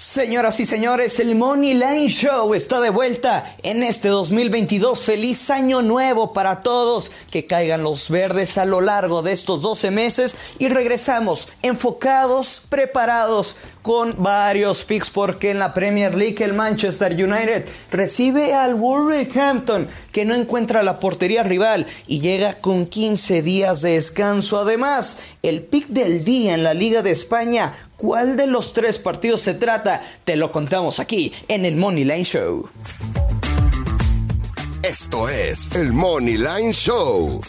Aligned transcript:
Señoras 0.00 0.58
y 0.60 0.64
señores, 0.64 1.20
el 1.20 1.34
Money 1.34 1.74
Line 1.74 2.08
Show 2.08 2.54
está 2.54 2.80
de 2.80 2.88
vuelta 2.88 3.54
en 3.62 3.82
este 3.82 4.08
2022. 4.08 5.04
Feliz 5.04 5.50
año 5.50 5.82
nuevo 5.82 6.32
para 6.32 6.62
todos. 6.62 7.12
Que 7.30 7.44
caigan 7.44 7.82
los 7.82 8.08
verdes 8.08 8.56
a 8.56 8.64
lo 8.64 8.80
largo 8.80 9.20
de 9.20 9.32
estos 9.32 9.60
12 9.60 9.90
meses 9.90 10.38
y 10.58 10.68
regresamos 10.68 11.48
enfocados, 11.60 12.62
preparados 12.70 13.58
con 13.82 14.14
varios 14.16 14.84
picks 14.84 15.10
porque 15.10 15.50
en 15.50 15.58
la 15.58 15.74
Premier 15.74 16.14
League 16.14 16.42
el 16.42 16.54
Manchester 16.54 17.12
United 17.12 17.66
recibe 17.90 18.54
al 18.54 18.76
Wolverhampton 18.76 19.88
que 20.12 20.24
no 20.24 20.34
encuentra 20.34 20.82
la 20.82 20.98
portería 20.98 21.42
rival 21.42 21.86
y 22.06 22.20
llega 22.20 22.54
con 22.54 22.86
15 22.86 23.42
días 23.42 23.82
de 23.82 23.92
descanso. 23.92 24.58
Además, 24.58 25.20
el 25.42 25.60
pick 25.60 25.88
del 25.88 26.24
día 26.24 26.54
en 26.54 26.64
la 26.64 26.72
Liga 26.72 27.02
de 27.02 27.10
España 27.10 27.74
¿Cuál 28.00 28.34
de 28.34 28.46
los 28.46 28.72
tres 28.72 28.98
partidos 28.98 29.42
se 29.42 29.52
trata? 29.52 30.02
Te 30.24 30.34
lo 30.34 30.50
contamos 30.50 31.00
aquí 31.00 31.34
en 31.48 31.66
el 31.66 31.76
Money 31.76 32.04
Line 32.04 32.24
Show. 32.24 32.66
Esto 34.82 35.28
es 35.28 35.68
el 35.74 35.92
Money 35.92 36.38
Line 36.38 36.72
Show, 36.72 37.42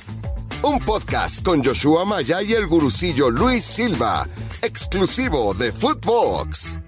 un 0.64 0.80
podcast 0.80 1.42
con 1.46 1.64
Joshua 1.64 2.04
Maya 2.04 2.44
y 2.44 2.52
el 2.52 2.68
gurucillo 2.68 3.30
Luis 3.30 3.64
Silva, 3.64 4.28
exclusivo 4.62 5.54
de 5.54 5.72
Footbox. 5.72 6.82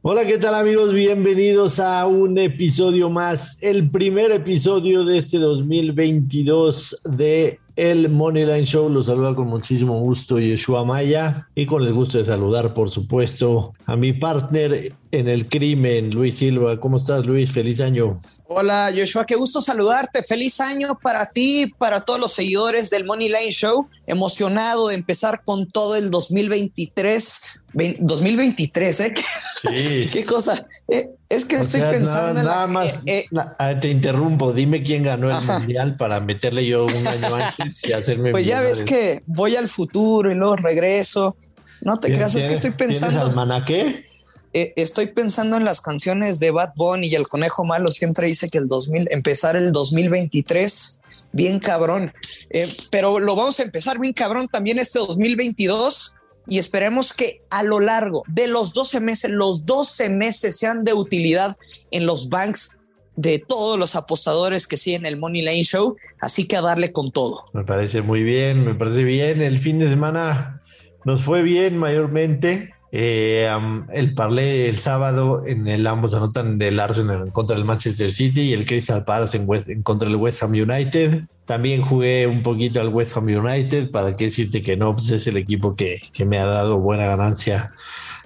Hola, 0.00 0.26
¿qué 0.26 0.38
tal 0.38 0.54
amigos? 0.54 0.94
Bienvenidos 0.94 1.78
a 1.78 2.06
un 2.06 2.38
episodio 2.38 3.10
más, 3.10 3.58
el 3.60 3.90
primer 3.90 4.32
episodio 4.32 5.04
de 5.04 5.18
este 5.18 5.36
2022 5.36 7.02
de 7.04 7.60
el 7.76 8.08
Moneyline 8.08 8.64
Show. 8.64 8.88
Los 8.88 9.06
saluda 9.06 9.34
con 9.34 9.48
muchísimo 9.48 10.00
gusto 10.00 10.38
Yeshua 10.38 10.84
Maya 10.84 11.48
y 11.54 11.66
con 11.66 11.82
el 11.82 11.92
gusto 11.92 12.18
de 12.18 12.24
saludar, 12.24 12.74
por 12.74 12.90
supuesto, 12.90 13.72
a 13.86 13.96
mi 13.96 14.12
partner 14.12 14.92
en 15.10 15.28
el 15.28 15.48
crimen, 15.48 16.10
Luis 16.10 16.38
Silva. 16.38 16.80
¿Cómo 16.80 16.98
estás, 16.98 17.26
Luis? 17.26 17.50
Feliz 17.50 17.80
año. 17.80 18.18
Hola, 18.46 18.92
Joshua, 18.94 19.24
qué 19.24 19.34
gusto 19.34 19.60
saludarte. 19.60 20.22
Feliz 20.22 20.60
año 20.60 20.98
para 21.02 21.26
ti, 21.26 21.72
para 21.78 22.02
todos 22.02 22.20
los 22.20 22.32
seguidores 22.32 22.90
del 22.90 23.04
Money 23.04 23.28
Line 23.28 23.50
Show. 23.50 23.88
Emocionado 24.06 24.88
de 24.88 24.94
empezar 24.94 25.42
con 25.44 25.68
todo 25.70 25.96
el 25.96 26.10
2023. 26.10 27.60
2023, 27.72 29.00
¿eh? 29.00 29.14
Sí. 29.62 30.08
¿Qué 30.12 30.24
cosa? 30.24 30.66
Eh, 30.88 31.10
es 31.28 31.44
que 31.44 31.54
estoy 31.54 31.82
pensando. 31.82 32.42
Nada, 32.42 32.66
más, 32.66 32.98
eh, 33.06 33.26
eh, 33.30 33.76
te 33.80 33.88
interrumpo. 33.88 34.52
Dime 34.52 34.82
quién 34.82 35.04
ganó 35.04 35.30
el 35.30 35.40
mundial 35.40 35.96
para 35.96 36.18
meterle 36.18 36.66
yo 36.66 36.86
un 36.86 37.06
año 37.06 37.34
antes 37.36 37.86
y 37.86 37.92
hacerme. 37.92 38.32
Pues 38.32 38.44
ya 38.44 38.60
ves 38.60 38.82
que 38.82 39.22
voy 39.26 39.54
al 39.54 39.68
futuro 39.68 40.32
y 40.32 40.34
luego 40.34 40.56
regreso. 40.56 41.36
No 41.80 42.00
te 42.00 42.12
creas, 42.12 42.34
es 42.34 42.46
que 42.46 42.54
estoy 42.54 42.72
pensando. 42.72 43.20
almanaque? 43.20 44.04
Estoy 44.52 45.06
pensando 45.06 45.56
en 45.56 45.64
las 45.64 45.80
canciones 45.80 46.40
de 46.40 46.50
Bad 46.50 46.72
Bunny 46.74 47.06
y 47.06 47.14
el 47.14 47.28
Conejo 47.28 47.64
Malo 47.64 47.88
siempre 47.92 48.26
dice 48.26 48.50
que 48.50 48.58
el 48.58 48.66
2000, 48.66 49.08
empezar 49.12 49.54
el 49.54 49.70
2023 49.70 51.02
bien 51.32 51.58
cabrón, 51.58 52.12
eh, 52.50 52.68
pero 52.90 53.18
lo 53.18 53.34
vamos 53.34 53.58
a 53.58 53.62
empezar 53.62 53.98
bien 53.98 54.12
cabrón 54.12 54.48
también 54.48 54.78
este 54.78 54.98
2022 54.98 56.14
y 56.48 56.58
esperemos 56.58 57.12
que 57.12 57.42
a 57.50 57.62
lo 57.62 57.80
largo 57.80 58.24
de 58.26 58.48
los 58.48 58.72
12 58.72 59.00
meses, 59.00 59.30
los 59.30 59.66
12 59.66 60.08
meses 60.08 60.58
sean 60.58 60.84
de 60.84 60.92
utilidad 60.92 61.56
en 61.90 62.06
los 62.06 62.28
banks 62.28 62.78
de 63.16 63.38
todos 63.38 63.78
los 63.78 63.94
apostadores 63.94 64.66
que 64.66 64.76
siguen 64.76 65.06
el 65.06 65.18
Money 65.18 65.42
Lane 65.42 65.64
Show, 65.64 65.96
así 66.20 66.46
que 66.46 66.56
a 66.56 66.62
darle 66.62 66.92
con 66.92 67.12
todo. 67.12 67.44
Me 67.52 67.64
parece 67.64 68.02
muy 68.02 68.22
bien, 68.22 68.64
me 68.64 68.74
parece 68.74 69.04
bien. 69.04 69.42
El 69.42 69.58
fin 69.58 69.78
de 69.78 69.88
semana 69.88 70.62
nos 71.04 71.22
fue 71.22 71.42
bien 71.42 71.76
mayormente. 71.76 72.74
Eh, 72.94 73.48
el 73.92 74.14
parlay 74.14 74.66
el 74.66 74.78
sábado 74.78 75.46
en 75.46 75.66
el 75.66 75.86
ambos 75.86 76.12
anotan 76.12 76.58
del 76.58 76.78
Arsenal 76.78 77.22
en 77.22 77.30
contra 77.30 77.56
del 77.56 77.64
Manchester 77.64 78.10
City 78.10 78.42
y 78.42 78.52
el 78.52 78.66
Crystal 78.66 79.04
Palace 79.04 79.38
en, 79.38 79.48
en, 79.68 79.82
contra 79.82 80.08
del 80.08 80.16
West 80.16 80.42
Ham 80.42 80.52
United. 80.52 81.24
También 81.46 81.82
jugué 81.82 82.26
un 82.26 82.42
poquito 82.42 82.80
al 82.80 82.88
West 82.88 83.16
Ham 83.16 83.26
United, 83.26 83.90
para 83.90 84.14
qué 84.14 84.24
decirte 84.26 84.62
que 84.62 84.76
no, 84.76 84.92
pues 84.94 85.10
es 85.10 85.26
el 85.26 85.36
equipo 85.36 85.74
que, 85.74 86.00
que 86.12 86.24
me 86.24 86.38
ha 86.38 86.46
dado 86.46 86.78
buena 86.78 87.06
ganancia 87.06 87.72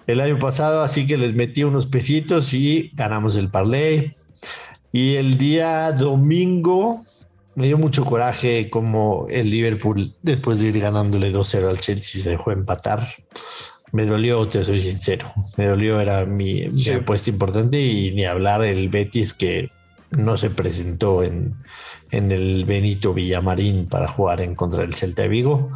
el 0.06 0.20
año 0.20 0.38
pasado, 0.38 0.82
así 0.82 1.06
que 1.06 1.16
les 1.16 1.34
metí 1.34 1.64
unos 1.64 1.86
pesitos 1.86 2.52
y 2.54 2.90
ganamos 2.94 3.36
el 3.36 3.50
parlay. 3.50 4.12
Y 4.92 5.14
el 5.16 5.36
día 5.36 5.90
domingo 5.92 7.02
me 7.54 7.66
dio 7.66 7.78
mucho 7.78 8.04
coraje 8.04 8.70
como 8.70 9.26
el 9.30 9.50
Liverpool, 9.50 10.14
después 10.22 10.60
de 10.60 10.68
ir 10.68 10.80
ganándole 10.80 11.32
2-0 11.32 11.68
al 11.68 11.80
Chelsea, 11.80 12.22
se 12.22 12.30
dejó 12.30 12.52
empatar 12.52 13.08
me 13.92 14.04
dolió, 14.04 14.46
te 14.48 14.62
soy 14.64 14.80
sincero. 14.80 15.32
Me 15.56 15.66
dolió, 15.66 16.00
era 16.00 16.26
mi, 16.26 16.68
apuesta 16.94 17.30
importante 17.30 17.80
y 17.80 18.12
ni 18.12 18.24
hablar 18.24 18.62
el 18.62 18.88
Betis 18.88 19.32
que 19.32 19.70
no 20.10 20.36
se 20.36 20.50
presentó 20.50 21.22
en, 21.22 21.54
en 22.10 22.32
el 22.32 22.64
Benito 22.64 23.14
Villamarín 23.14 23.86
para 23.86 24.08
jugar 24.08 24.40
en 24.40 24.54
contra 24.54 24.82
del 24.82 24.94
Celta 24.94 25.22
de 25.22 25.28
Vigo. 25.28 25.70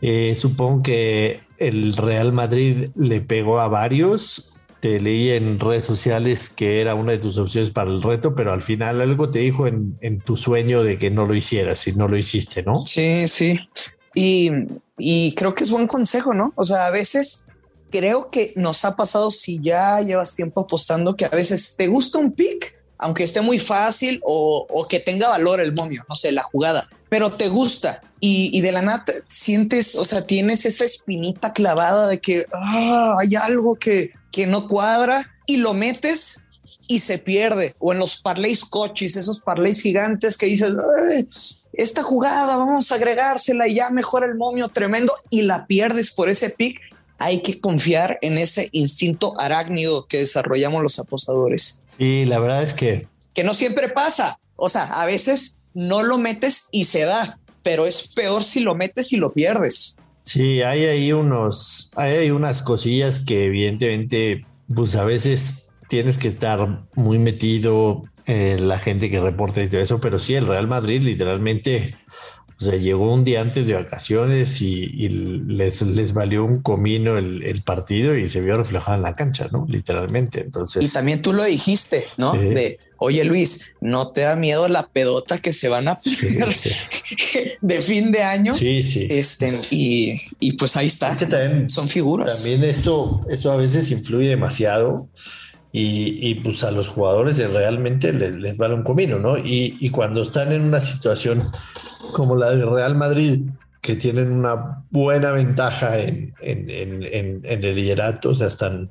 Eh, 0.00 0.36
supongo 0.38 0.82
que 0.82 1.40
el 1.58 1.96
Real 1.96 2.32
Madrid 2.32 2.90
le 2.94 3.20
pegó 3.20 3.60
a 3.60 3.68
varios. 3.68 4.52
Te 4.80 5.00
leí 5.00 5.30
en 5.30 5.58
redes 5.58 5.84
sociales 5.84 6.50
que 6.50 6.80
era 6.80 6.94
una 6.94 7.12
de 7.12 7.18
tus 7.18 7.38
opciones 7.38 7.70
para 7.70 7.90
el 7.90 8.02
reto, 8.02 8.34
pero 8.34 8.52
al 8.52 8.62
final 8.62 9.00
algo 9.00 9.30
te 9.30 9.40
dijo 9.40 9.66
en, 9.66 10.20
tu 10.24 10.36
sueño 10.36 10.82
de 10.82 10.98
que 10.98 11.10
no 11.10 11.26
lo 11.26 11.34
hicieras 11.34 11.86
y 11.88 11.92
no 11.92 12.08
lo 12.08 12.16
hiciste, 12.16 12.62
¿no? 12.62 12.82
Sí, 12.86 13.26
sí. 13.26 13.58
Y, 14.14 14.50
y 14.98 15.34
creo 15.34 15.54
que 15.54 15.64
es 15.64 15.70
buen 15.70 15.86
consejo, 15.86 16.34
¿no? 16.34 16.52
O 16.56 16.64
sea, 16.64 16.86
a 16.86 16.90
veces 16.90 17.46
creo 17.90 18.30
que 18.30 18.52
nos 18.56 18.84
ha 18.84 18.96
pasado 18.96 19.30
si 19.30 19.60
ya 19.62 20.00
llevas 20.00 20.34
tiempo 20.34 20.60
apostando 20.60 21.16
que 21.16 21.24
a 21.24 21.30
veces 21.30 21.76
te 21.76 21.86
gusta 21.86 22.18
un 22.18 22.32
pick, 22.32 22.75
aunque 22.98 23.24
esté 23.24 23.40
muy 23.40 23.58
fácil 23.58 24.20
o, 24.24 24.86
que 24.88 25.00
tenga 25.00 25.28
valor 25.28 25.60
el 25.60 25.72
momio, 25.72 26.04
no 26.08 26.14
sé, 26.14 26.32
la 26.32 26.42
jugada, 26.42 26.88
pero 27.08 27.32
te 27.32 27.48
gusta 27.48 28.00
y, 28.20 28.50
y 28.56 28.60
de 28.60 28.72
la 28.72 28.82
nada 28.82 29.04
sientes, 29.28 29.94
o 29.94 30.04
sea, 30.04 30.26
tienes 30.26 30.64
esa 30.64 30.84
espinita 30.84 31.52
clavada 31.52 32.06
de 32.06 32.20
que 32.20 32.46
ah, 32.52 33.16
hay 33.18 33.34
algo 33.34 33.76
que, 33.76 34.12
que 34.30 34.46
no 34.46 34.68
cuadra 34.68 35.30
y 35.46 35.58
lo 35.58 35.74
metes 35.74 36.46
y 36.88 37.00
se 37.00 37.18
pierde. 37.18 37.74
O 37.78 37.92
en 37.92 37.98
los 37.98 38.20
parlays 38.20 38.64
coches, 38.64 39.16
esos 39.16 39.40
parlays 39.40 39.80
gigantes 39.80 40.36
que 40.36 40.46
dices, 40.46 40.74
esta 41.72 42.02
jugada 42.02 42.56
vamos 42.56 42.90
a 42.90 42.94
agregársela 42.94 43.68
y 43.68 43.76
ya 43.76 43.90
mejora 43.90 44.26
el 44.26 44.36
momio 44.36 44.68
tremendo 44.68 45.12
y 45.30 45.42
la 45.42 45.66
pierdes 45.66 46.10
por 46.10 46.28
ese 46.28 46.50
pick. 46.50 46.80
Hay 47.18 47.42
que 47.42 47.60
confiar 47.60 48.18
en 48.22 48.38
ese 48.38 48.68
instinto 48.72 49.38
arácnido 49.40 50.06
que 50.06 50.18
desarrollamos 50.18 50.82
los 50.82 50.98
apostadores. 50.98 51.80
Y 51.98 52.26
la 52.26 52.38
verdad 52.38 52.62
es 52.62 52.74
que... 52.74 53.08
Que 53.34 53.44
no 53.44 53.54
siempre 53.54 53.88
pasa. 53.88 54.38
O 54.56 54.68
sea, 54.68 54.84
a 54.84 55.06
veces 55.06 55.58
no 55.74 56.02
lo 56.02 56.18
metes 56.18 56.68
y 56.72 56.84
se 56.84 57.04
da, 57.04 57.38
pero 57.62 57.86
es 57.86 58.08
peor 58.14 58.42
si 58.42 58.60
lo 58.60 58.74
metes 58.74 59.12
y 59.12 59.18
lo 59.18 59.32
pierdes. 59.32 59.96
Sí, 60.22 60.62
hay 60.62 60.84
ahí 60.86 61.12
unos, 61.12 61.90
hay 61.94 62.16
ahí 62.16 62.30
unas 62.30 62.62
cosillas 62.62 63.20
que 63.20 63.44
evidentemente, 63.44 64.44
pues 64.74 64.96
a 64.96 65.04
veces 65.04 65.68
tienes 65.88 66.18
que 66.18 66.28
estar 66.28 66.84
muy 66.94 67.18
metido 67.18 68.04
eh, 68.26 68.56
la 68.58 68.78
gente 68.78 69.08
que 69.08 69.20
reporta 69.20 69.62
y 69.62 69.68
todo 69.68 69.80
eso, 69.80 70.00
pero 70.00 70.18
sí, 70.18 70.34
el 70.34 70.46
Real 70.46 70.66
Madrid 70.66 71.02
literalmente, 71.02 71.94
o 72.58 72.64
sea, 72.64 72.76
llegó 72.76 73.12
un 73.12 73.22
día 73.22 73.42
antes 73.42 73.66
de 73.66 73.74
vacaciones 73.74 74.62
y, 74.62 75.08
les, 75.08 75.82
les 75.82 76.14
valió 76.14 76.44
un 76.44 76.62
comino 76.62 77.18
el, 77.18 77.62
partido 77.62 78.16
y 78.16 78.28
se 78.28 78.40
vio 78.40 78.56
reflejado 78.56 78.96
en 78.96 79.02
la 79.02 79.14
cancha, 79.14 79.48
¿no? 79.52 79.66
Literalmente. 79.68 80.40
Entonces. 80.40 80.84
Y 80.84 80.88
también 80.88 81.20
tú 81.20 81.34
lo 81.34 81.44
dijiste, 81.44 82.06
¿no? 82.16 82.32
De, 82.32 82.78
oye 82.96 83.24
Luis, 83.24 83.72
¿no 83.82 84.08
te 84.08 84.22
da 84.22 84.36
miedo 84.36 84.68
la 84.68 84.86
pedota 84.88 85.38
que 85.38 85.52
se 85.52 85.68
van 85.68 85.88
a 85.88 85.98
perder 85.98 86.48
de 87.60 87.80
fin 87.82 88.10
de 88.10 88.22
año? 88.22 88.54
Sí, 88.54 88.82
sí. 88.82 89.06
Este, 89.10 89.60
y, 89.70 90.22
y 90.40 90.52
pues 90.52 90.76
ahí 90.78 90.86
está. 90.86 91.14
que 91.16 91.26
también, 91.26 91.68
son 91.68 91.88
figuras. 91.88 92.42
También 92.42 92.64
eso, 92.64 93.24
eso 93.28 93.52
a 93.52 93.56
veces 93.56 93.90
influye 93.90 94.28
demasiado 94.28 95.10
y, 95.78 96.36
pues 96.36 96.64
a 96.64 96.70
los 96.70 96.88
jugadores 96.88 97.36
realmente 97.36 98.10
les, 98.12 98.56
vale 98.56 98.74
un 98.74 98.82
comino, 98.82 99.18
¿no? 99.18 99.36
Y, 99.36 99.90
cuando 99.90 100.22
están 100.22 100.52
en 100.52 100.62
una 100.62 100.80
situación 100.80 101.50
como 102.12 102.36
la 102.36 102.50
del 102.50 102.68
Real 102.68 102.96
Madrid, 102.96 103.40
que 103.80 103.94
tienen 103.94 104.32
una 104.32 104.84
buena 104.90 105.30
ventaja 105.30 105.98
en, 105.98 106.34
el 106.40 107.74
liderato, 107.74 108.30
o 108.30 108.34
sea, 108.34 108.48
están 108.48 108.90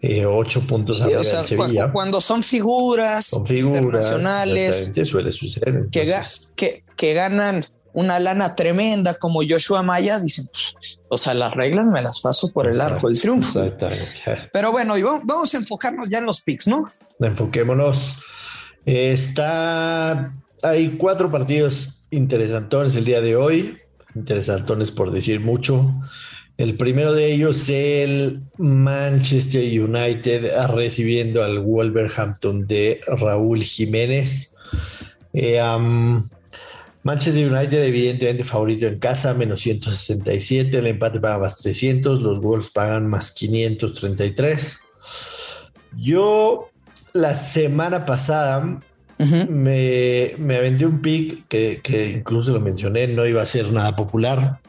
eh, 0.00 0.26
ocho 0.26 0.66
puntos 0.66 1.00
arriba 1.00 1.24
Sevilla. 1.24 1.90
Cuando 1.90 2.20
son 2.20 2.42
figuras, 2.42 3.26
son 3.26 3.46
figuras 3.46 3.82
internacionales, 3.82 4.92
suele 5.04 5.32
suceder. 5.32 5.88
que, 5.90 6.84
que 6.96 7.14
ganan 7.14 7.66
una 7.96 8.20
lana 8.20 8.54
tremenda 8.54 9.14
como 9.14 9.40
Joshua 9.48 9.82
Maya, 9.82 10.20
dicen, 10.20 10.50
pues, 10.52 10.98
o 11.08 11.16
sea, 11.16 11.32
las 11.32 11.54
reglas 11.54 11.86
me 11.86 12.02
las 12.02 12.20
paso 12.20 12.52
por 12.52 12.68
el 12.68 12.78
arco 12.78 13.08
del 13.08 13.18
triunfo. 13.18 13.62
Exactamente. 13.62 14.50
Pero 14.52 14.70
bueno, 14.70 14.98
y 14.98 15.02
vamos 15.02 15.54
a 15.54 15.56
enfocarnos 15.56 16.06
ya 16.10 16.18
en 16.18 16.26
los 16.26 16.42
picks, 16.42 16.68
¿no? 16.68 16.90
Enfoquémonos. 17.18 18.18
Está, 18.84 20.30
hay 20.62 20.90
cuatro 20.98 21.30
partidos 21.30 21.95
interesantones 22.10 22.96
el 22.96 23.04
día 23.04 23.20
de 23.20 23.36
hoy, 23.36 23.78
interesantones 24.14 24.90
por 24.90 25.10
decir 25.10 25.40
mucho. 25.40 25.94
El 26.56 26.76
primero 26.76 27.12
de 27.12 27.32
ellos, 27.32 27.68
el 27.68 28.40
Manchester 28.56 29.62
United 29.62 30.50
recibiendo 30.68 31.44
al 31.44 31.60
Wolverhampton 31.60 32.66
de 32.66 33.00
Raúl 33.06 33.62
Jiménez. 33.62 34.54
Eh, 35.34 35.60
Manchester 37.02 37.52
United, 37.52 37.84
evidentemente 37.84 38.42
favorito 38.42 38.86
en 38.86 38.98
casa, 38.98 39.32
menos 39.34 39.60
167. 39.60 40.76
El 40.78 40.88
empate 40.88 41.20
paga 41.20 41.38
más 41.38 41.58
300. 41.58 42.20
Los 42.20 42.40
Wolves 42.40 42.70
pagan 42.70 43.06
más 43.06 43.30
533. 43.30 44.80
Yo, 45.96 46.70
la 47.12 47.34
semana 47.34 48.06
pasada, 48.06 48.80
me, 49.18 50.34
me 50.38 50.56
aventé 50.56 50.86
un 50.86 51.00
pick 51.00 51.46
que, 51.48 51.80
que 51.82 52.10
incluso 52.10 52.52
lo 52.52 52.60
mencioné, 52.60 53.06
no 53.08 53.26
iba 53.26 53.42
a 53.42 53.46
ser 53.46 53.72
nada 53.72 53.96
popular 53.96 54.60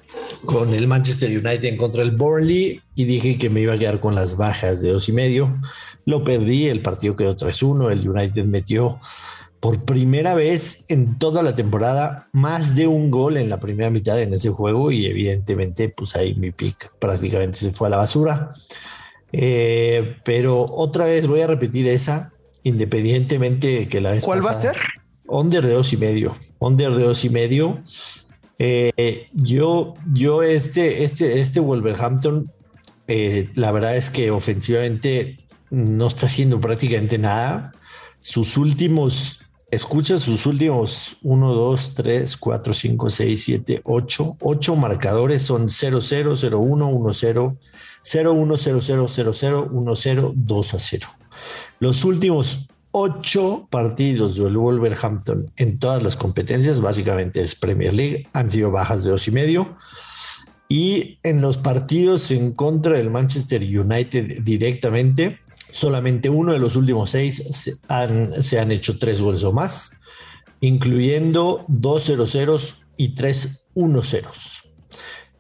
con 0.46 0.74
el 0.74 0.88
Manchester 0.88 1.30
United 1.30 1.66
en 1.66 1.78
contra 1.78 2.04
del 2.04 2.16
Burnley 2.16 2.82
y 2.96 3.06
dije 3.06 3.38
que 3.38 3.50
me 3.50 3.62
iba 3.62 3.74
a 3.74 3.78
quedar 3.78 4.00
con 4.00 4.16
las 4.16 4.38
bajas 4.38 4.82
de 4.82 4.92
dos 4.92 5.10
y 5.10 5.12
medio. 5.12 5.58
Lo 6.06 6.24
perdí, 6.24 6.68
el 6.68 6.82
partido 6.82 7.16
quedó 7.16 7.36
3-1, 7.36 7.92
el 7.92 8.08
United 8.08 8.46
metió 8.46 9.00
por 9.60 9.84
primera 9.84 10.36
vez 10.36 10.86
en 10.88 11.18
toda 11.18 11.42
la 11.42 11.56
temporada 11.56 12.30
más 12.32 12.76
de 12.76 12.88
un 12.88 13.10
gol 13.10 13.38
en 13.38 13.50
la 13.50 13.60
primera 13.60 13.90
mitad 13.90 14.22
en 14.22 14.34
ese 14.34 14.50
juego 14.50 14.92
y 14.92 15.08
evidentemente 15.08 15.90
pues 15.90 16.16
ahí 16.16 16.36
mi 16.36 16.52
pick 16.52 16.92
prácticamente 17.00 17.58
se 17.58 17.72
fue 17.72 17.88
a 17.88 17.92
la 17.92 17.98
basura. 17.98 18.52
Eh, 19.32 20.16
pero 20.24 20.62
otra 20.62 21.06
vez 21.06 21.28
voy 21.28 21.42
a 21.42 21.48
repetir 21.48 21.88
esa, 21.88 22.32
independientemente 22.68 23.88
que 23.88 24.02
la 24.02 24.20
¿Cuál 24.20 24.46
va 24.46 24.52
a 24.52 24.54
ser? 24.54 24.76
Under 25.28 25.66
de 25.66 25.74
dos 25.74 25.94
y 25.94 25.98
medio. 25.98 26.36
Under 26.60 26.94
de 26.94 27.04
dos 27.04 27.24
y 27.26 27.30
medio. 27.30 27.82
Eh, 28.60 29.28
yo, 29.34 29.96
yo, 30.14 30.42
este, 30.42 31.04
este, 31.04 31.40
este 31.40 31.60
Wolverhampton, 31.60 32.52
eh, 33.08 33.50
la 33.56 33.72
verdad 33.72 33.96
es 33.96 34.10
que 34.10 34.32
ofensivamente 34.32 35.38
no 35.70 36.08
está 36.08 36.26
haciendo 36.26 36.60
prácticamente 36.60 37.18
nada. 37.18 37.74
Sus 38.20 38.58
últimos, 38.58 39.42
escucha 39.70 40.18
sus 40.18 40.46
últimos 40.46 41.18
1, 41.22 41.54
2, 41.54 41.94
3, 41.94 42.38
4, 42.38 42.74
5, 42.74 43.10
6, 43.10 43.44
7, 43.44 43.82
8, 43.84 44.38
8 44.42 44.76
marcadores 44.76 45.44
son 45.44 45.70
0, 45.70 46.00
0, 46.02 46.36
0, 46.36 46.60
1, 46.60 46.88
1, 46.88 47.14
0, 47.14 47.58
0, 48.02 48.34
1, 48.34 48.58
0, 48.58 48.80
0, 48.82 49.08
0, 49.08 49.34
0, 49.34 49.70
1, 49.72 49.96
0, 49.96 50.34
2 50.36 50.74
a 50.74 50.80
0. 50.80 51.08
Los 51.80 52.04
últimos 52.04 52.70
ocho 52.92 53.68
partidos 53.70 54.38
del 54.38 54.58
Wolverhampton 54.58 55.52
en 55.56 55.78
todas 55.78 56.02
las 56.02 56.18
competencias, 56.18 56.82
básicamente 56.82 57.42
es 57.42 57.54
Premier 57.54 57.94
League, 57.94 58.28
han 58.34 58.50
sido 58.50 58.72
bajas 58.72 59.04
de 59.04 59.12
dos 59.12 59.28
y 59.28 59.32
medio. 59.32 59.78
Y 60.70 61.20
en 61.24 61.40
los 61.42 61.58
partidos 61.58 62.32
en 62.32 62.52
contra 62.54 62.98
del 62.98 63.10
Manchester 63.10 63.62
United 63.62 64.42
directamente, 64.42 65.40
solamente 65.72 66.30
uno 66.30 66.54
de 66.54 66.60
los 66.60 66.76
últimos 66.76 67.12
seis 67.12 67.44
se 67.52 68.60
han, 68.60 68.72
hecho 68.72 68.98
tres 68.98 69.22
goles 69.22 69.44
o 69.44 69.54
más, 69.54 70.00
incluyendo 70.60 71.64
dos 71.68 72.04
0 72.08 72.26
ceros 72.26 72.82
y 72.98 73.10
tres 73.10 73.68
1 73.76 74.04
ceros. 74.04 74.64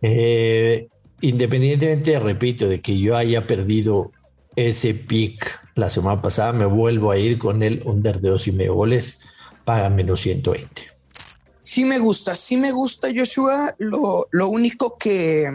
Eh, 0.04 0.88
independientemente, 1.22 2.20
repito, 2.20 2.70
de 2.70 2.80
que 2.80 3.00
yo 3.00 3.18
haya 3.18 3.48
perdido 3.48 4.12
ese 4.56 4.94
pick 4.94 5.67
la 5.78 5.90
semana 5.90 6.22
pasada, 6.22 6.54
me 6.54 6.66
vuelvo 6.66 7.12
a 7.12 7.18
ir 7.18 7.38
con 7.38 7.62
el 7.62 7.82
under 7.86 8.20
de 8.20 8.30
dos 8.30 8.48
y 8.48 8.52
medio 8.52 8.74
goles, 8.74 9.22
paga 9.64 9.90
menos 9.90 10.22
120. 10.22 10.82
Sí 11.60 11.86
me 11.86 12.00
gusta, 12.00 12.36
sí 12.36 12.58
me 12.58 12.72
gusta 12.72 13.10
Joshua. 13.16 13.76
Lo, 13.78 14.28
lo 14.32 14.50
único 14.50 14.98
que 14.98 15.46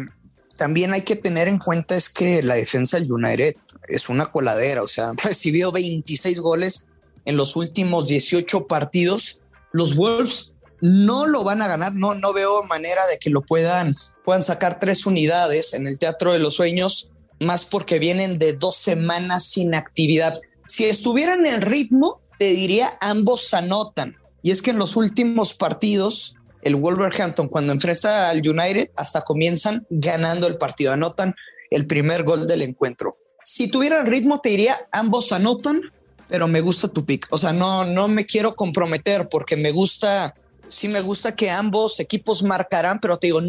también 0.57 0.93
hay 0.93 1.03
que 1.03 1.17
tener 1.17 1.49
en 1.49 1.59
cuenta 1.59 1.97
es 1.97 2.09
que 2.09 2.43
la 2.43 2.55
defensa 2.55 2.99
del 2.99 3.11
United 3.11 3.57
es 3.89 4.09
una 4.09 4.27
coladera, 4.27 4.83
o 4.83 4.89
sea, 4.89 5.11
ha 5.11 5.15
recibido 5.25 5.73
26 5.73 6.41
goles 6.41 6.87
en 7.25 7.37
los 7.37 7.57
últimos 7.57 8.07
18 8.07 8.67
partidos. 8.67 9.41
Los 9.73 9.97
Wolves 9.97 10.55
no 10.81 11.27
lo 11.27 11.45
van 11.45 11.63
a 11.63 11.69
ganar, 11.69 11.95
no, 11.95 12.15
no 12.15 12.33
veo 12.33 12.63
manera 12.65 13.07
de 13.07 13.19
que 13.19 13.31
lo 13.31 13.43
puedan, 13.43 13.97
puedan 14.25 14.45
sacar 14.45 14.79
tres 14.79 15.07
unidades 15.07 15.75
en 15.75 15.87
el 15.87 15.99
Teatro 15.99 16.33
de 16.33 16.39
los 16.39 16.55
Sueños 16.55 17.12
más 17.45 17.65
porque 17.65 17.99
vienen 17.99 18.39
de 18.39 18.55
dos 18.55 18.77
semanas 18.77 19.45
sin 19.47 19.75
actividad. 19.75 20.41
Si 20.67 20.85
estuvieran 20.85 21.47
en 21.47 21.61
ritmo, 21.63 22.21
te 22.39 22.47
diría 22.47 22.91
ambos 23.01 23.53
anotan. 23.55 24.17
Y 24.43 24.51
es 24.51 24.63
que 24.63 24.71
en 24.71 24.79
los 24.79 24.97
últimos 24.97 25.55
partidos, 25.55 26.37
el 26.63 26.77
Wolverhampton, 26.77 27.49
cuando 27.49 27.73
enfrenta 27.73 28.31
al 28.31 28.39
United, 28.39 28.91
hasta 28.97 29.23
comienzan 29.23 29.87
ganando 29.91 30.47
el 30.47 30.57
partido, 30.57 30.93
anotan 30.93 31.35
el 31.71 31.87
primer 31.87 32.25
gol 32.25 32.49
del 32.49 32.63
encuentro. 32.63 33.17
Si 33.43 33.69
tuvieran 33.69 34.07
ritmo, 34.07 34.41
te 34.41 34.51
diría 34.51 34.77
ambos 34.93 35.33
anotan, 35.33 35.81
pero 36.29 36.49
me 36.49 36.61
gusta 36.61 36.89
tu 36.89 37.05
pick. 37.05 37.27
O 37.31 37.39
sea, 37.39 37.53
no, 37.53 37.85
no 37.85 38.09
me 38.09 38.27
quiero 38.27 38.55
comprometer 38.55 39.29
porque 39.29 39.57
me 39.57 39.71
gusta, 39.71 40.35
sí 40.69 40.89
me 40.89 41.01
gusta 41.01 41.37
que 41.37 41.51
ambos 41.51 42.01
equipos 42.01 42.43
marcarán, 42.43 43.01
pero 43.01 43.19
te 43.19 43.29
digo, 43.29 43.41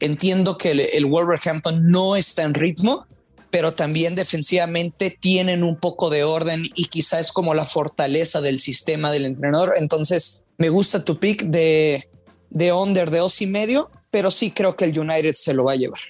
entiendo 0.00 0.56
que 0.56 0.70
el, 0.70 0.80
el 0.80 1.06
Wolverhampton 1.06 1.90
no 1.90 2.16
está 2.16 2.42
en 2.42 2.54
ritmo 2.54 3.06
pero 3.50 3.72
también 3.72 4.14
defensivamente 4.14 5.16
tienen 5.18 5.62
un 5.62 5.76
poco 5.76 6.10
de 6.10 6.24
orden 6.24 6.64
y 6.74 6.86
quizá 6.86 7.20
es 7.20 7.32
como 7.32 7.54
la 7.54 7.64
fortaleza 7.64 8.40
del 8.40 8.60
sistema 8.60 9.10
del 9.10 9.26
entrenador. 9.26 9.74
Entonces, 9.76 10.44
me 10.58 10.68
gusta 10.68 11.04
tu 11.04 11.18
pick 11.18 11.44
de, 11.44 12.08
de 12.50 12.72
under 12.72 13.10
de 13.10 13.18
dos 13.18 13.40
y 13.42 13.46
medio, 13.46 13.90
pero 14.10 14.30
sí 14.30 14.50
creo 14.50 14.76
que 14.76 14.84
el 14.84 14.98
United 14.98 15.34
se 15.34 15.54
lo 15.54 15.64
va 15.64 15.72
a 15.72 15.76
llevar. 15.76 16.00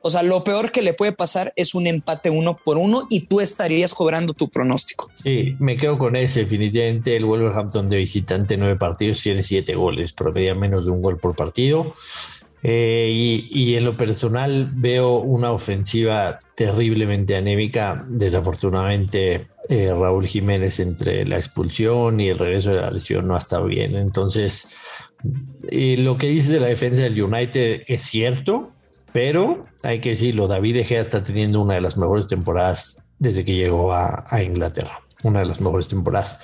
O 0.00 0.10
sea, 0.10 0.22
lo 0.22 0.44
peor 0.44 0.70
que 0.70 0.80
le 0.80 0.94
puede 0.94 1.12
pasar 1.12 1.52
es 1.56 1.74
un 1.74 1.86
empate 1.86 2.30
uno 2.30 2.56
por 2.56 2.78
uno 2.78 3.06
y 3.10 3.26
tú 3.26 3.40
estarías 3.40 3.94
cobrando 3.94 4.32
tu 4.32 4.48
pronóstico. 4.48 5.10
Sí, 5.22 5.56
me 5.58 5.76
quedo 5.76 5.98
con 5.98 6.14
ese. 6.14 6.40
Definitivamente 6.40 7.16
el 7.16 7.24
Wolverhampton 7.24 7.88
de 7.88 7.96
visitante, 7.96 8.56
nueve 8.56 8.76
partidos, 8.76 9.20
tiene 9.20 9.42
siete 9.42 9.74
goles, 9.74 10.12
promedia 10.12 10.54
menos 10.54 10.84
de 10.84 10.92
un 10.92 11.02
gol 11.02 11.18
por 11.18 11.34
partido. 11.34 11.94
Eh, 12.70 13.46
y, 13.50 13.76
en 13.76 13.86
lo 13.86 13.96
personal 13.96 14.70
veo 14.74 15.20
una 15.20 15.52
ofensiva 15.52 16.38
terriblemente 16.54 17.34
anémica. 17.34 18.04
Desafortunadamente, 18.10 19.48
eh, 19.70 19.94
Raúl 19.98 20.26
Jiménez 20.26 20.78
entre 20.78 21.24
la 21.24 21.36
expulsión 21.36 22.20
y 22.20 22.28
el 22.28 22.38
regreso 22.38 22.68
de 22.68 22.82
la 22.82 22.90
lesión 22.90 23.26
no 23.26 23.36
ha 23.36 23.38
estado 23.38 23.64
bien. 23.64 23.96
Entonces, 23.96 24.68
lo 25.62 26.18
que 26.18 26.28
dices 26.28 26.50
de 26.50 26.60
la 26.60 26.66
defensa 26.66 27.00
del 27.00 27.22
United 27.22 27.84
es 27.86 28.02
cierto, 28.02 28.72
pero 29.14 29.64
hay 29.82 30.00
que 30.00 30.10
decirlo, 30.10 30.46
David 30.46 30.74
De 30.74 30.84
Gea 30.84 31.00
está 31.00 31.24
teniendo 31.24 31.62
una 31.62 31.72
de 31.72 31.80
las 31.80 31.96
mejores 31.96 32.26
temporadas 32.26 33.08
desde 33.18 33.46
que 33.46 33.54
llegó 33.54 33.94
a 33.94 34.42
Inglaterra. 34.42 35.00
Una 35.24 35.38
de 35.38 35.46
las 35.46 35.62
mejores 35.62 35.88
temporadas 35.88 36.38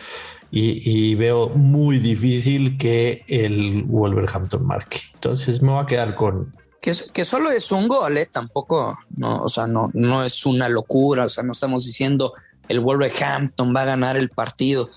y, 0.56 1.14
veo 1.16 1.48
muy 1.48 1.98
difícil 1.98 2.78
que 2.78 3.24
el 3.26 3.82
Wolverhampton 3.82 4.64
marque. 4.64 5.00
Entonces 5.14 5.60
me 5.62 5.72
voy 5.72 5.82
a 5.82 5.86
quedar 5.86 6.14
con, 6.14 6.54
que, 6.80 6.92
que, 7.12 7.24
solo 7.24 7.50
es 7.50 7.72
un 7.72 7.88
gol, 7.88 8.16
¿eh? 8.18 8.26
tampoco, 8.30 8.96
no, 9.16 9.42
o 9.42 9.48
sea, 9.48 9.66
no, 9.66 9.90
no 9.94 10.22
es 10.22 10.46
una 10.46 10.68
locura, 10.68 11.24
o 11.24 11.28
sea, 11.28 11.42
no 11.42 11.52
estamos 11.52 11.86
diciendo 11.86 12.34
el 12.68 12.80
Wolverhampton 12.80 13.74
va 13.74 13.82
a 13.82 13.86
ganar 13.86 14.16
el 14.16 14.30
partido, 14.30 14.90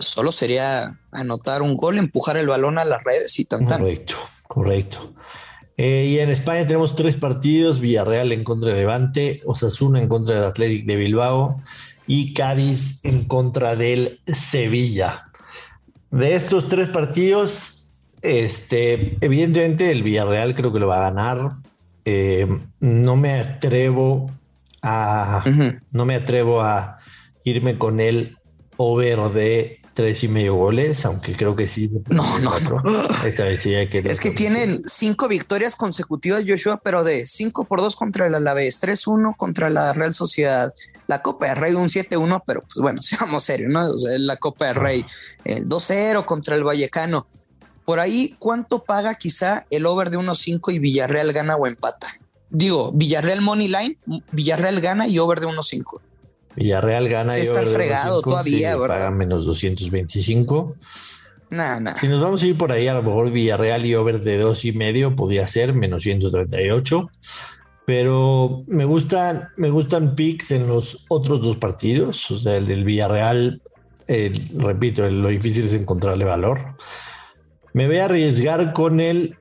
solo 0.00 0.32
sería 0.32 0.98
anotar 1.12 1.62
un 1.62 1.74
gol, 1.74 1.98
empujar 1.98 2.36
el 2.36 2.48
balón 2.48 2.78
a 2.78 2.84
las 2.84 3.04
redes 3.04 3.38
y 3.38 3.44
tan, 3.44 3.66
Correcto, 3.66 4.14
correcto. 4.48 5.14
Eh, 5.76 6.06
y 6.10 6.18
en 6.18 6.30
España 6.30 6.66
tenemos 6.66 6.96
tres 6.96 7.16
partidos, 7.16 7.80
Villarreal 7.80 8.32
en 8.32 8.44
contra 8.44 8.70
de 8.70 8.76
Levante, 8.76 9.40
Osasuna 9.46 10.00
en 10.00 10.08
contra 10.08 10.34
del 10.34 10.44
Athletic 10.44 10.84
de 10.84 10.96
Bilbao 10.96 11.62
y 12.12 12.34
Cádiz 12.34 13.04
en 13.04 13.22
contra 13.22 13.76
del 13.76 14.20
Sevilla. 14.26 15.30
De 16.10 16.34
estos 16.34 16.66
tres 16.66 16.88
partidos, 16.88 17.86
este, 18.20 19.16
evidentemente 19.20 19.92
el 19.92 20.02
Villarreal 20.02 20.56
creo 20.56 20.72
que 20.72 20.80
lo 20.80 20.88
va 20.88 21.06
a 21.06 21.10
ganar. 21.12 21.52
Eh, 22.04 22.48
no 22.80 23.14
me 23.14 23.34
atrevo 23.34 24.28
a, 24.82 25.44
no 25.92 26.04
me 26.04 26.16
atrevo 26.16 26.62
a 26.62 26.98
irme 27.44 27.78
con 27.78 28.00
el 28.00 28.36
over 28.76 29.30
de 29.32 29.80
tres 29.94 30.24
y 30.24 30.28
medio 30.28 30.56
goles, 30.56 31.04
aunque 31.04 31.36
creo 31.36 31.54
que 31.54 31.68
sí. 31.68 31.92
No, 32.08 32.40
no, 32.40 32.50
es 34.04 34.20
que 34.20 34.32
tienen 34.32 34.82
cinco 34.84 35.28
victorias 35.28 35.76
consecutivas, 35.76 36.42
Joshua, 36.44 36.80
pero 36.82 37.04
de 37.04 37.28
cinco 37.28 37.66
por 37.66 37.80
dos 37.80 37.94
contra 37.94 38.26
el 38.26 38.34
Alavés, 38.34 38.80
3-1 38.80 39.36
contra 39.36 39.70
la 39.70 39.92
Real 39.92 40.12
Sociedad, 40.12 40.74
la 41.10 41.22
Copa 41.22 41.46
de 41.46 41.56
Rey 41.56 41.74
un 41.74 41.88
7-1, 41.88 42.44
pero 42.46 42.60
pues 42.60 42.76
bueno, 42.76 43.02
seamos 43.02 43.42
serios, 43.42 43.72
¿no? 43.72 43.90
O 43.90 43.98
sea, 43.98 44.16
la 44.16 44.36
Copa 44.36 44.66
de 44.66 44.74
Rey, 44.74 45.04
el 45.44 45.68
2-0 45.68 46.24
contra 46.24 46.54
el 46.54 46.62
Vallecano. 46.62 47.26
Por 47.84 47.98
ahí, 47.98 48.36
¿cuánto 48.38 48.84
paga 48.84 49.16
quizá 49.16 49.66
el 49.70 49.86
over 49.86 50.10
de 50.10 50.18
1-5 50.18 50.72
y 50.72 50.78
Villarreal 50.78 51.32
gana 51.32 51.56
o 51.56 51.66
empata? 51.66 52.06
Digo, 52.48 52.92
Villarreal 52.92 53.40
Money 53.40 53.66
Line, 53.66 53.98
Villarreal 54.30 54.80
gana 54.80 55.08
y 55.08 55.18
over 55.18 55.40
de 55.40 55.48
1-5. 55.48 56.00
Villarreal 56.54 57.08
gana 57.08 57.36
y 57.36 57.48
over 57.48 57.66
fregado 57.66 58.22
todavía, 58.22 58.74
sí, 58.74 58.78
Paga 58.78 59.10
menos 59.10 59.44
225. 59.44 60.76
Nah, 61.50 61.80
nah. 61.80 61.94
Si 61.94 62.06
nos 62.06 62.20
vamos 62.20 62.40
a 62.44 62.46
ir 62.46 62.56
por 62.56 62.70
ahí, 62.70 62.86
a 62.86 62.94
lo 62.94 63.02
mejor 63.02 63.32
Villarreal 63.32 63.84
y 63.84 63.96
over 63.96 64.20
de 64.20 64.38
dos 64.38 64.64
y 64.64 64.70
medio 64.72 65.16
podría 65.16 65.48
ser 65.48 65.74
menos 65.74 66.04
138. 66.04 67.10
Pero 67.86 68.62
me 68.66 68.84
gustan, 68.84 69.48
me 69.56 69.70
gustan 69.70 70.14
picks 70.14 70.50
en 70.50 70.68
los 70.68 71.06
otros 71.08 71.42
dos 71.42 71.56
partidos, 71.56 72.30
o 72.30 72.38
sea, 72.38 72.56
el 72.56 72.66
del 72.66 72.84
Villarreal, 72.84 73.62
repito, 74.56 75.08
lo 75.08 75.28
difícil 75.28 75.66
es 75.66 75.74
encontrarle 75.74 76.24
valor. 76.24 76.76
Me 77.72 77.86
voy 77.86 77.98
a 77.98 78.06
arriesgar 78.06 78.72
con 78.72 79.00
el 79.00 79.36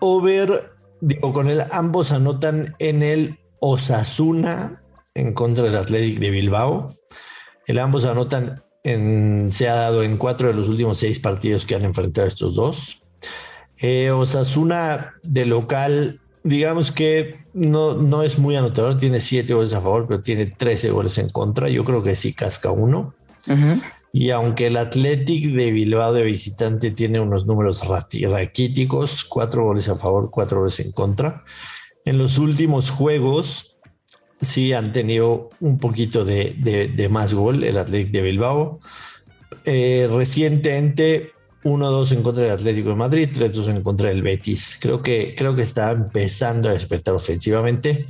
over, 0.00 0.72
digo, 1.00 1.32
con 1.32 1.48
el 1.48 1.64
ambos 1.70 2.12
anotan 2.12 2.74
en 2.78 3.02
el 3.02 3.38
Osasuna 3.60 4.82
en 5.14 5.32
contra 5.34 5.64
del 5.64 5.76
Athletic 5.76 6.18
de 6.18 6.30
Bilbao. 6.30 6.92
El 7.66 7.78
ambos 7.78 8.04
anotan 8.04 8.62
en, 8.84 9.50
se 9.52 9.68
ha 9.68 9.74
dado 9.74 10.02
en 10.02 10.16
cuatro 10.16 10.48
de 10.48 10.54
los 10.54 10.68
últimos 10.68 10.98
seis 10.98 11.18
partidos 11.18 11.66
que 11.66 11.74
han 11.74 11.84
enfrentado 11.84 12.26
estos 12.26 12.54
dos. 12.54 13.02
Eh, 13.78 14.10
Osasuna 14.10 15.14
de 15.22 15.46
local, 15.46 16.20
digamos 16.44 16.92
que 16.92 17.40
no, 17.54 17.94
no 17.94 18.22
es 18.22 18.38
muy 18.38 18.56
anotador, 18.56 18.96
tiene 18.96 19.20
siete 19.20 19.54
goles 19.54 19.74
a 19.74 19.80
favor, 19.80 20.06
pero 20.06 20.22
tiene 20.22 20.46
13 20.46 20.90
goles 20.90 21.18
en 21.18 21.28
contra. 21.30 21.68
Yo 21.68 21.84
creo 21.84 22.02
que 22.02 22.16
sí 22.16 22.32
casca 22.32 22.70
uno. 22.70 23.14
Y 24.12 24.30
aunque 24.30 24.66
el 24.66 24.76
Athletic 24.76 25.52
de 25.52 25.72
Bilbao 25.72 26.12
de 26.12 26.22
visitante 26.22 26.90
tiene 26.90 27.18
unos 27.18 27.46
números 27.46 27.82
raquíticos, 27.86 29.24
cuatro 29.24 29.64
goles 29.64 29.88
a 29.88 29.96
favor, 29.96 30.30
cuatro 30.30 30.60
goles 30.60 30.78
en 30.80 30.92
contra, 30.92 31.44
en 32.04 32.18
los 32.18 32.38
últimos 32.38 32.90
juegos 32.90 33.78
sí 34.40 34.72
han 34.72 34.92
tenido 34.92 35.50
un 35.60 35.78
poquito 35.78 36.24
de, 36.24 37.08
más 37.10 37.32
gol 37.32 37.64
el 37.64 37.78
Athletic 37.78 38.12
de 38.12 38.22
Bilbao. 38.22 38.80
Eh, 39.64 40.08
recientemente 40.12 41.32
1-2 41.64 42.12
en 42.12 42.22
contra 42.22 42.42
del 42.44 42.52
Atlético 42.52 42.90
de 42.90 42.96
Madrid, 42.96 43.28
3-2 43.32 43.70
en 43.70 43.82
contra 43.82 44.08
del 44.08 44.22
Betis. 44.22 44.78
Creo 44.80 45.02
que, 45.02 45.34
creo 45.36 45.54
que 45.54 45.62
está 45.62 45.90
empezando 45.90 46.68
a 46.68 46.72
despertar 46.72 47.14
ofensivamente. 47.14 48.06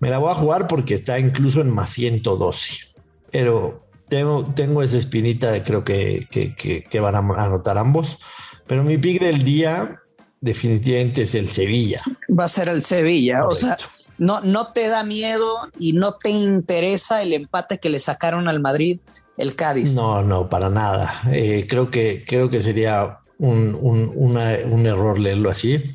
Me 0.00 0.10
la 0.10 0.18
voy 0.18 0.30
a 0.30 0.34
jugar 0.34 0.66
porque 0.66 0.94
está 0.94 1.18
incluso 1.18 1.60
en 1.60 1.70
más 1.70 1.90
112. 1.90 2.94
Pero 3.30 3.86
tengo, 4.08 4.46
tengo 4.54 4.82
esa 4.82 4.96
espinita 4.96 5.50
de 5.50 5.62
creo 5.62 5.84
que, 5.84 6.26
que, 6.30 7.00
van 7.00 7.14
a 7.14 7.18
anotar 7.18 7.76
ambos. 7.78 8.18
Pero 8.66 8.82
mi 8.82 8.98
pick 8.98 9.20
del 9.20 9.44
día 9.44 10.00
definitivamente 10.40 11.22
es 11.22 11.34
el 11.34 11.50
Sevilla. 11.50 12.00
Va 12.28 12.44
a 12.44 12.48
ser 12.48 12.68
el 12.68 12.82
Sevilla. 12.82 13.44
O 13.44 13.54
sea, 13.54 13.76
no, 14.18 14.40
no 14.40 14.68
te 14.68 14.88
da 14.88 15.04
miedo 15.04 15.68
y 15.78 15.92
no 15.92 16.12
te 16.12 16.30
interesa 16.30 17.22
el 17.22 17.32
empate 17.32 17.78
que 17.78 17.90
le 17.90 18.00
sacaron 18.00 18.48
al 18.48 18.60
Madrid 18.60 19.00
el 19.36 19.54
Cádiz. 19.56 19.94
No, 19.94 20.22
no, 20.22 20.48
para 20.48 20.70
nada. 20.70 21.20
Eh, 21.32 21.66
creo, 21.68 21.90
que, 21.90 22.24
creo 22.26 22.50
que 22.50 22.60
sería 22.62 23.18
un, 23.38 23.76
un, 23.80 24.86
error 24.86 25.18
leerlo 25.18 25.50
así. 25.50 25.94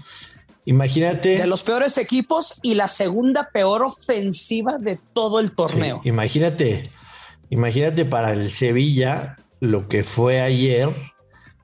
Imagínate. 0.65 1.38
De 1.38 1.48
los 1.48 1.63
peores 1.63 1.98
equipos 1.98 2.60
y 2.62 2.75
la 2.75 2.88
segunda 2.88 3.50
peor 3.51 3.83
ofensiva 3.83 4.77
de 4.77 5.00
todo 5.13 5.39
el 5.39 5.53
torneo. 5.53 6.01
imagínate, 6.03 6.89
imagínate 7.50 8.05
para 8.05 8.33
el 8.33 8.51
Sevilla 8.51 9.38
lo 9.60 9.88
que 9.88 10.03
fue 10.03 10.41
ayer 10.41 10.89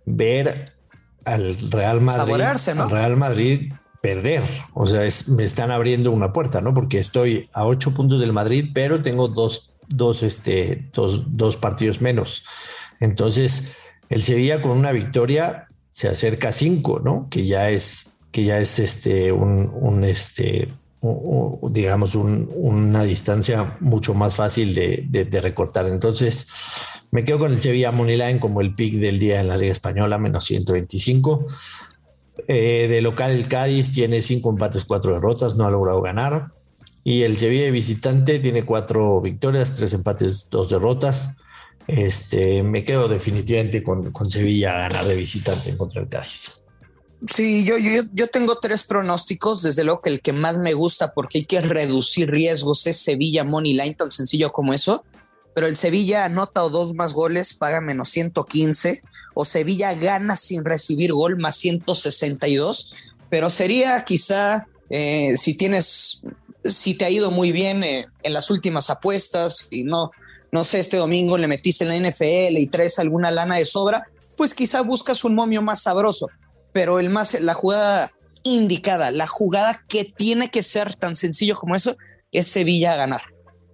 ver 0.06 0.74
al 1.26 1.56
Real 1.70 2.02
Madrid. 2.02 2.42
Al 2.42 2.90
Real 2.90 3.18
Madrid 3.18 3.74
perder. 4.02 4.44
O 4.74 4.88
sea, 4.88 5.02
me 5.28 5.44
están 5.44 5.72
abriendo 5.72 6.12
una 6.12 6.34
puerta, 6.34 6.62
¿no? 6.62 6.74
Porque 6.74 7.00
estoy 7.00 7.50
a 7.54 7.66
ocho 7.66 7.94
puntos 7.94 8.20
del 8.20 8.34
Madrid, 8.34 8.72
pero 8.74 9.02
tengo 9.02 9.28
dos 9.28 9.77
dos, 9.88 10.24
este, 10.24 10.90
dos, 10.94 11.58
partidos 11.58 12.02
menos. 12.02 12.44
Entonces, 13.00 13.76
el 14.10 14.24
Sevilla 14.24 14.62
con 14.62 14.72
una 14.72 14.92
victoria 14.92 15.68
se 15.92 16.08
acerca 16.08 16.50
a 16.50 16.52
cinco, 16.52 17.00
¿no? 17.00 17.28
Que 17.30 17.46
ya 17.46 17.70
es, 17.70 18.20
que 18.32 18.44
ya 18.44 18.60
es 18.60 18.80
este, 18.80 19.32
un, 19.32 20.04
este, 20.04 20.70
digamos, 21.72 22.16
una 22.16 23.04
distancia 23.04 23.78
mucho 23.80 24.14
más 24.14 24.36
fácil 24.36 24.74
de, 24.74 25.40
recortar. 25.42 25.88
Entonces, 25.88 26.48
me 27.12 27.24
quedo 27.24 27.40
con 27.40 27.52
el 27.52 27.60
Sevilla 27.60 27.92
Moneyline 27.92 28.40
como 28.40 28.62
el 28.62 28.76
pick 28.76 28.96
del 28.96 29.20
día 29.20 29.40
en 29.42 29.48
la 29.48 29.58
Liga 29.58 29.72
Española, 29.72 30.18
menos 30.18 30.46
125. 30.46 31.46
Eh, 32.48 32.88
de 32.88 33.02
local, 33.02 33.32
el 33.32 33.48
Cádiz 33.48 33.92
tiene 33.92 34.22
cinco 34.22 34.50
empates, 34.50 34.86
cuatro 34.86 35.14
derrotas, 35.14 35.56
no 35.56 35.66
ha 35.66 35.72
logrado 35.72 36.02
ganar. 36.02 36.52
Y 37.08 37.24
el 37.24 37.38
Sevilla 37.38 37.64
de 37.64 37.72
visitante 37.72 38.38
tiene 38.40 38.66
cuatro 38.66 39.22
victorias, 39.22 39.74
tres 39.74 39.94
empates, 39.94 40.50
dos 40.50 40.68
derrotas. 40.68 41.38
Este, 41.88 42.64
me 42.64 42.84
quedo 42.84 43.08
definitivamente 43.08 43.82
con, 43.82 44.12
con 44.12 44.30
Sevilla 44.30 44.72
a 44.76 44.90
ganar 44.90 45.06
de 45.06 45.16
visitante 45.16 45.78
contra 45.78 46.02
del 46.02 46.10
Cádiz. 46.10 46.52
Sí, 47.26 47.64
yo, 47.64 47.78
yo, 47.78 48.04
yo 48.12 48.28
tengo 48.28 48.60
tres 48.60 48.84
pronósticos. 48.84 49.64
Desde 49.64 49.86
luego 49.86 50.02
que 50.02 50.10
el 50.10 50.22
que 50.22 50.34
más 50.34 50.58
me 50.58 50.74
gusta 50.74 51.14
porque 51.14 51.38
hay 51.38 51.46
que 51.46 51.62
reducir 51.62 52.30
riesgos 52.30 52.86
es 52.88 52.98
Sevilla 52.98 53.46
Money 53.46 53.72
Line, 53.72 53.96
tan 53.96 54.12
sencillo 54.12 54.52
como 54.52 54.74
eso. 54.74 55.06
Pero 55.56 55.68
el 55.68 55.78
Sevilla 55.78 56.26
anota 56.26 56.62
o 56.62 56.70
dos 56.70 56.94
más 56.94 57.14
goles, 57.14 57.54
paga 57.54 57.80
menos 57.80 58.10
115. 58.10 59.02
O 59.34 59.46
Sevilla 59.46 59.94
gana 59.94 60.36
sin 60.36 60.66
recibir 60.66 61.14
gol, 61.14 61.38
más 61.38 61.56
162. 61.56 62.92
Pero 63.30 63.50
sería 63.50 64.04
quizá, 64.04 64.68
eh, 64.90 65.38
si 65.38 65.56
tienes 65.56 66.22
si 66.68 66.96
te 66.96 67.06
ha 67.06 67.10
ido 67.10 67.32
muy 67.32 67.52
bien 67.52 67.84
eh, 67.84 68.08
en 68.24 68.34
las 68.34 68.50
últimas 68.50 68.90
apuestas 68.90 69.68
y 69.70 69.84
no, 69.84 70.12
no 70.52 70.64
sé, 70.64 70.80
este 70.80 70.98
domingo 70.98 71.38
le 71.38 71.48
metiste 71.48 71.86
en 71.86 71.90
la 71.90 72.10
NFL 72.10 72.58
y 72.58 72.68
traes 72.68 73.00
alguna 73.00 73.32
lana 73.32 73.56
de 73.56 73.66
sobra, 73.66 74.08
pues 74.36 74.54
quizá 74.54 74.82
buscas 74.82 75.24
un 75.24 75.36
momio 75.36 75.62
más 75.62 75.84
sabroso, 75.84 76.28
pero 76.74 77.00
el 77.00 77.10
más, 77.10 77.40
la 77.42 77.54
jugada 77.54 78.12
indicada, 78.44 79.12
la 79.12 79.28
jugada 79.28 79.84
que 79.88 80.06
tiene 80.06 80.50
que 80.50 80.64
ser 80.64 80.96
tan 80.96 81.16
sencillo 81.16 81.58
como 81.58 81.76
eso, 81.76 81.98
es 82.32 82.48
Sevilla 82.48 82.94
a 82.94 82.98
ganar. 82.98 83.22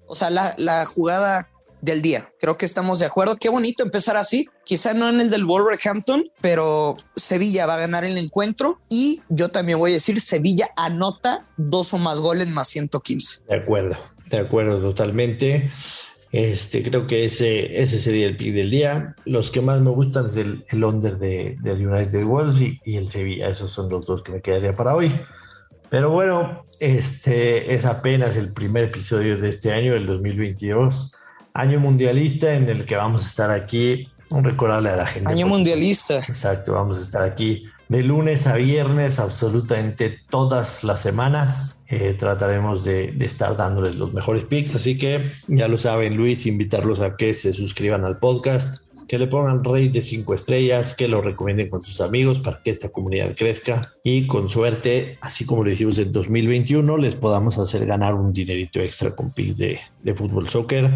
O 0.08 0.16
sea, 0.16 0.30
la, 0.30 0.54
la 0.58 0.86
jugada 0.86 1.50
del 1.82 2.02
día. 2.02 2.32
Creo 2.40 2.58
que 2.58 2.66
estamos 2.66 3.00
de 3.00 3.06
acuerdo. 3.06 3.36
Qué 3.36 3.50
bonito 3.50 3.84
empezar 3.84 4.16
así. 4.16 4.48
Quizá 4.66 4.94
no 4.94 5.10
en 5.10 5.20
el 5.20 5.30
del 5.30 5.46
Wolverhampton, 5.46 6.26
pero 6.42 6.96
Sevilla 7.16 7.66
va 7.66 7.76
a 7.76 7.80
ganar 7.80 8.06
el 8.06 8.18
encuentro 8.18 8.80
y 8.90 9.22
yo 9.30 9.50
también 9.50 9.78
voy 9.78 9.92
a 9.92 9.96
decir 9.96 10.22
Sevilla 10.22 10.70
anota 10.78 11.46
dos 11.58 11.94
o 11.94 11.98
más 11.98 12.20
goles 12.20 12.48
más 12.48 12.70
115. 12.70 13.44
De 13.48 13.56
acuerdo, 13.56 13.98
de 14.30 14.40
acuerdo 14.40 14.80
totalmente. 14.80 15.70
Este, 16.32 16.82
creo 16.82 17.06
que 17.06 17.26
ese, 17.26 17.82
ese 17.82 18.00
sería 18.00 18.26
el 18.26 18.38
pick 18.38 18.54
del 18.54 18.72
día. 18.72 19.16
Los 19.26 19.52
que 19.52 19.62
más 19.62 19.82
me 19.82 19.92
gustan 19.92 20.28
es 20.28 20.38
el, 20.38 20.66
el 20.70 20.84
under 20.84 21.20
de, 21.20 21.58
United 21.64 22.26
Wolves 22.26 22.60
y, 22.60 22.80
y, 22.86 22.96
el 22.98 23.08
Sevilla. 23.08 23.50
Esos 23.50 23.72
son 23.72 23.90
los 23.90 24.06
dos 24.06 24.24
que 24.24 24.32
me 24.32 24.42
quedaría 24.42 24.76
para 24.76 24.96
hoy. 24.96 25.14
Pero 25.90 26.10
bueno, 26.10 26.64
este 26.80 27.74
es 27.74 27.86
apenas 27.86 28.38
el 28.38 28.52
primer 28.52 28.86
episodio 28.86 29.38
de 29.38 29.50
este 29.50 29.74
año, 29.74 29.94
el 29.94 30.08
2022 30.08 31.14
año 31.54 31.80
mundialista 31.80 32.56
en 32.56 32.70
el 32.70 32.86
que 32.86 32.96
vamos 32.96 33.24
a 33.24 33.28
estar 33.28 33.52
aquí, 33.52 34.10
recordarle 34.42 34.90
a 34.90 34.96
la 34.96 35.06
gente. 35.06 35.32
Año 35.32 35.48
mundialista. 35.48 36.20
Exacto, 36.20 36.74
vamos 36.74 36.98
a 36.98 37.02
estar 37.02 37.24
aquí 37.24 37.68
de 37.90 38.02
lunes 38.02 38.48
a 38.48 38.56
viernes, 38.56 39.20
absolutamente 39.20 40.20
todas 40.30 40.84
las 40.84 41.02
semanas. 41.02 41.84
Eh, 41.90 42.16
trataremos 42.18 42.84
de, 42.84 43.16
estar 43.20 43.56
dándoles 43.56 43.98
los 43.98 44.14
mejores 44.14 44.46
picks, 44.46 44.76
así 44.76 44.98
que 44.98 45.22
ya 45.48 45.68
lo 45.68 45.78
saben, 45.78 46.16
Luis, 46.16 46.46
invitarlos 46.48 47.02
a 47.02 47.16
que 47.16 47.36
se 47.36 47.54
suscriban 47.54 48.04
al 48.04 48.18
podcast, 48.18 48.82
que 49.08 49.20
le 49.20 49.28
pongan 49.28 49.64
rey 49.64 49.90
de 49.90 50.02
cinco 50.02 50.34
estrellas, 50.34 50.96
que 50.96 51.08
lo 51.08 51.22
recomienden 51.22 51.70
con 51.70 51.84
sus 51.84 52.02
amigos 52.02 52.40
para 52.40 52.64
que 52.64 52.72
esta 52.72 52.90
comunidad 52.90 53.36
crezca 53.36 53.94
y 54.04 54.26
con 54.26 54.50
suerte, 54.50 55.20
así 55.22 55.46
como 55.46 55.64
lo 55.64 55.70
dijimos 55.70 56.00
en 56.00 56.12
2021, 56.12 56.98
les 56.98 57.16
podamos 57.16 57.60
hacer 57.60 57.86
ganar 57.86 58.16
un 58.16 58.34
dinerito 58.34 58.80
extra 58.80 59.16
con 59.16 59.32
picks 59.32 59.58
de, 59.58 59.80
de 60.02 60.16
fútbol 60.16 60.50
soccer. 60.50 60.90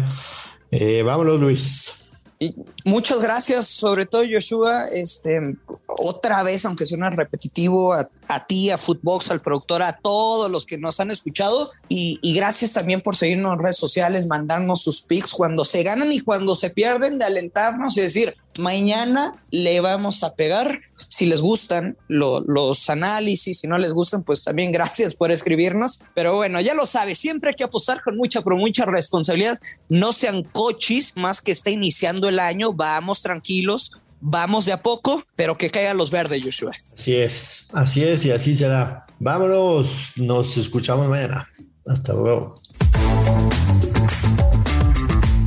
Eh, 0.70 1.02
vámonos, 1.02 1.40
Luis. 1.40 2.08
Y 2.40 2.54
muchas 2.88 3.20
gracias, 3.20 3.66
sobre 3.66 4.06
todo 4.06 4.22
Joshua, 4.28 4.88
este, 4.88 5.56
otra 5.86 6.42
vez, 6.42 6.64
aunque 6.64 6.86
suena 6.86 7.10
repetitivo, 7.10 7.92
a, 7.92 8.08
ti, 8.46 8.70
a 8.70 8.78
Footbox, 8.78 9.30
al 9.30 9.40
productor, 9.40 9.82
a 9.82 9.94
todos 9.94 10.50
los 10.50 10.66
que 10.66 10.78
nos 10.78 11.00
han 11.00 11.10
escuchado 11.10 11.70
y, 11.88 12.20
gracias 12.34 12.72
también 12.72 13.00
por 13.00 13.16
seguirnos 13.16 13.54
en 13.54 13.62
redes 13.62 13.76
sociales, 13.76 14.26
mandarnos 14.26 14.82
sus 14.82 15.02
pics 15.02 15.32
cuando 15.32 15.64
se 15.64 15.82
ganan 15.82 16.12
y 16.12 16.20
cuando 16.20 16.54
se 16.54 16.70
pierden, 16.70 17.18
de 17.18 17.24
alentarnos 17.24 17.96
y 17.96 18.02
decir, 18.02 18.36
mañana 18.58 19.40
le 19.50 19.80
vamos 19.80 20.22
a 20.22 20.34
pegar 20.34 20.80
si 21.08 21.26
les 21.26 21.40
gustan 21.40 21.96
los 22.08 22.90
análisis, 22.90 23.60
si 23.60 23.66
no 23.66 23.78
les 23.78 23.92
gustan, 23.92 24.22
pues 24.24 24.44
también 24.44 24.72
gracias 24.72 25.14
por 25.14 25.32
escribirnos. 25.32 26.04
Pero 26.14 26.36
bueno, 26.36 26.60
ya 26.60 26.74
lo 26.74 26.84
sabes, 26.84 27.18
siempre 27.18 27.50
hay 27.50 27.56
que 27.56 27.64
apostar 27.64 28.02
con 28.02 28.16
mucha, 28.16 28.42
pero 28.42 28.56
mucha 28.56 28.84
responsabilidad. 28.84 29.58
No 29.88 30.12
sean 30.12 30.42
cochis, 30.42 31.16
más 31.16 31.40
que 31.40 31.52
está 31.52 31.70
iniciando 31.70 32.28
el 32.28 32.38
año, 32.38 32.72
vamos 32.72 33.22
tranquilos. 33.22 33.98
Vamos 34.20 34.64
de 34.66 34.72
a 34.72 34.82
poco, 34.82 35.22
pero 35.36 35.56
que 35.56 35.70
caigan 35.70 35.96
los 35.96 36.10
verdes, 36.10 36.42
Joshua. 36.42 36.72
Así 36.94 37.16
es, 37.16 37.68
así 37.72 38.02
es 38.02 38.24
y 38.24 38.30
así 38.32 38.54
será. 38.54 39.06
Vámonos, 39.18 40.12
nos 40.16 40.56
escuchamos 40.56 41.08
mañana. 41.08 41.48
Hasta 41.86 42.12
luego. 42.12 42.54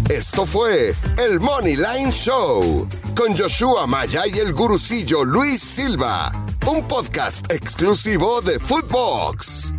Esto 0.10 0.46
fue 0.46 0.94
el 1.18 1.40
Money 1.40 1.78
Line 1.78 2.12
Show 2.12 2.88
con 3.16 3.38
Joshua 3.38 3.88
Maya 3.88 4.24
y 4.28 4.40
el 4.40 4.54
gurucillo 4.54 5.24
Luis 5.24 5.62
Silva, 5.62 6.32
un 6.68 6.86
podcast 6.88 7.50
exclusivo 7.52 8.42
de 8.42 8.60
Footbox. 8.60 9.74